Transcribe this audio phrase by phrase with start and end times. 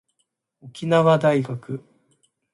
[0.61, 1.79] 沖縄大学